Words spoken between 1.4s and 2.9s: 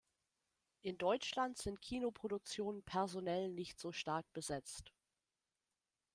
sind Kinoproduktionen